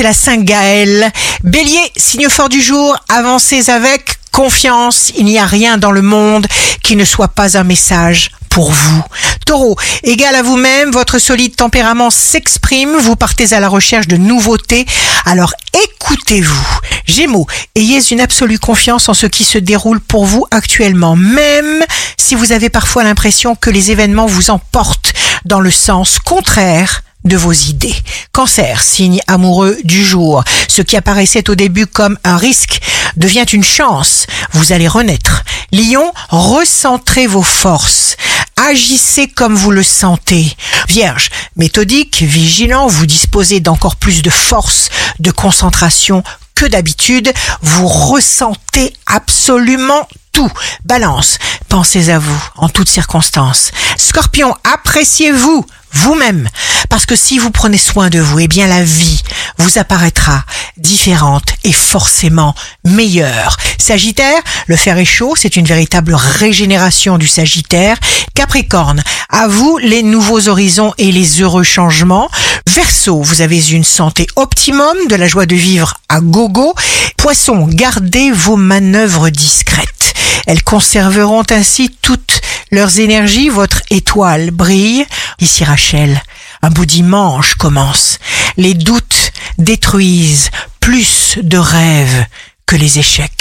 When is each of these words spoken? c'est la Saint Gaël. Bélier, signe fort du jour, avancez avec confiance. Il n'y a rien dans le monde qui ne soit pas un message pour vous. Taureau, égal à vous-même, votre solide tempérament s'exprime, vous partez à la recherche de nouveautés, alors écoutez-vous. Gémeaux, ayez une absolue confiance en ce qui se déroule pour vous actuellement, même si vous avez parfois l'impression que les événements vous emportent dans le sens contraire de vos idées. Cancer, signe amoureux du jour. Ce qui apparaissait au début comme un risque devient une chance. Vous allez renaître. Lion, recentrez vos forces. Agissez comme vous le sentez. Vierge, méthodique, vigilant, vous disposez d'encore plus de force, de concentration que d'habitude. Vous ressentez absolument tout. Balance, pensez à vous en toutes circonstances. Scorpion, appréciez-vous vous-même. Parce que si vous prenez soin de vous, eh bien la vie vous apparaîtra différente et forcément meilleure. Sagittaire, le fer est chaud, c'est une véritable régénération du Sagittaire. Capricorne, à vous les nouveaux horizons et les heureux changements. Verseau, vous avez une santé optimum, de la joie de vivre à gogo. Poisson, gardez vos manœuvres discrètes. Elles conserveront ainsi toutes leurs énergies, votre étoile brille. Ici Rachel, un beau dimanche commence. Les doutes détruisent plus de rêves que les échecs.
c'est 0.00 0.04
la 0.04 0.14
Saint 0.14 0.38
Gaël. 0.38 1.12
Bélier, 1.44 1.92
signe 1.94 2.30
fort 2.30 2.48
du 2.48 2.62
jour, 2.62 2.96
avancez 3.10 3.68
avec 3.68 4.16
confiance. 4.32 5.12
Il 5.14 5.26
n'y 5.26 5.38
a 5.38 5.44
rien 5.44 5.76
dans 5.76 5.92
le 5.92 6.00
monde 6.00 6.46
qui 6.82 6.96
ne 6.96 7.04
soit 7.04 7.28
pas 7.28 7.58
un 7.58 7.64
message 7.64 8.30
pour 8.48 8.70
vous. 8.70 9.02
Taureau, 9.44 9.76
égal 10.02 10.34
à 10.36 10.42
vous-même, 10.42 10.90
votre 10.90 11.18
solide 11.18 11.54
tempérament 11.54 12.08
s'exprime, 12.08 12.96
vous 12.96 13.14
partez 13.14 13.52
à 13.52 13.60
la 13.60 13.68
recherche 13.68 14.08
de 14.08 14.16
nouveautés, 14.16 14.86
alors 15.26 15.52
écoutez-vous. 15.84 16.78
Gémeaux, 17.04 17.46
ayez 17.74 18.00
une 18.10 18.22
absolue 18.22 18.58
confiance 18.58 19.10
en 19.10 19.14
ce 19.14 19.26
qui 19.26 19.44
se 19.44 19.58
déroule 19.58 20.00
pour 20.00 20.24
vous 20.24 20.46
actuellement, 20.50 21.14
même 21.14 21.84
si 22.16 22.34
vous 22.34 22.52
avez 22.52 22.70
parfois 22.70 23.04
l'impression 23.04 23.54
que 23.54 23.68
les 23.68 23.90
événements 23.90 24.26
vous 24.26 24.48
emportent 24.48 25.12
dans 25.44 25.60
le 25.60 25.70
sens 25.70 26.18
contraire 26.18 27.02
de 27.24 27.36
vos 27.36 27.52
idées. 27.52 27.96
Cancer, 28.32 28.82
signe 28.82 29.20
amoureux 29.26 29.76
du 29.84 30.04
jour. 30.04 30.42
Ce 30.68 30.82
qui 30.82 30.96
apparaissait 30.96 31.50
au 31.50 31.54
début 31.54 31.86
comme 31.86 32.18
un 32.24 32.36
risque 32.36 32.80
devient 33.16 33.46
une 33.52 33.64
chance. 33.64 34.26
Vous 34.52 34.72
allez 34.72 34.88
renaître. 34.88 35.44
Lion, 35.72 36.12
recentrez 36.30 37.26
vos 37.26 37.42
forces. 37.42 38.16
Agissez 38.56 39.28
comme 39.28 39.54
vous 39.54 39.70
le 39.70 39.82
sentez. 39.82 40.54
Vierge, 40.88 41.30
méthodique, 41.56 42.22
vigilant, 42.22 42.86
vous 42.88 43.06
disposez 43.06 43.60
d'encore 43.60 43.96
plus 43.96 44.22
de 44.22 44.30
force, 44.30 44.88
de 45.18 45.30
concentration 45.30 46.22
que 46.54 46.66
d'habitude. 46.66 47.32
Vous 47.62 47.88
ressentez 47.88 48.92
absolument 49.06 50.06
tout. 50.32 50.50
Balance, 50.84 51.38
pensez 51.68 52.10
à 52.10 52.18
vous 52.18 52.42
en 52.56 52.68
toutes 52.68 52.90
circonstances. 52.90 53.70
Scorpion, 53.96 54.54
appréciez-vous 54.64 55.64
vous-même. 55.92 56.48
Parce 56.90 57.06
que 57.06 57.16
si 57.16 57.38
vous 57.38 57.50
prenez 57.50 57.78
soin 57.78 58.10
de 58.10 58.18
vous, 58.18 58.40
eh 58.40 58.48
bien 58.48 58.66
la 58.66 58.82
vie 58.82 59.22
vous 59.58 59.78
apparaîtra 59.78 60.44
différente 60.76 61.54
et 61.64 61.72
forcément 61.72 62.54
meilleure. 62.84 63.56
Sagittaire, 63.78 64.42
le 64.66 64.76
fer 64.76 64.98
est 64.98 65.04
chaud, 65.04 65.34
c'est 65.36 65.56
une 65.56 65.66
véritable 65.66 66.14
régénération 66.14 67.16
du 67.16 67.28
Sagittaire. 67.28 67.96
Capricorne, 68.34 69.02
à 69.28 69.46
vous 69.46 69.78
les 69.78 70.02
nouveaux 70.02 70.48
horizons 70.48 70.92
et 70.98 71.12
les 71.12 71.40
heureux 71.40 71.62
changements. 71.62 72.28
Verseau, 72.68 73.22
vous 73.22 73.40
avez 73.40 73.70
une 73.70 73.84
santé 73.84 74.26
optimum, 74.36 74.96
de 75.08 75.14
la 75.14 75.28
joie 75.28 75.46
de 75.46 75.56
vivre 75.56 75.94
à 76.08 76.20
gogo. 76.20 76.74
Poisson, 77.16 77.68
gardez 77.70 78.32
vos 78.32 78.56
manœuvres 78.56 79.30
discrètes. 79.30 80.14
Elles 80.46 80.64
conserveront 80.64 81.44
ainsi 81.50 81.94
toutes 82.02 82.40
leurs 82.72 82.98
énergies, 82.98 83.48
votre 83.48 83.82
étoile 83.90 84.50
brille. 84.50 85.04
Ici 85.40 85.64
Rachel, 85.64 86.20
un 86.62 86.70
beau 86.70 86.84
dimanche 86.84 87.54
commence. 87.54 88.18
Les 88.56 88.74
doutes 88.74 89.32
détruisent 89.58 90.50
plus 90.80 91.38
de 91.42 91.58
rêves 91.58 92.26
que 92.66 92.76
les 92.76 92.98
échecs. 92.98 93.39